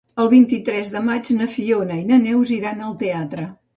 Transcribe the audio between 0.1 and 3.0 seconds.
El vint-i-tres de maig na Fiona i na Neus iran al